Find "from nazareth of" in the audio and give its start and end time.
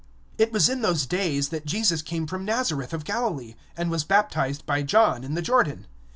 2.25-3.05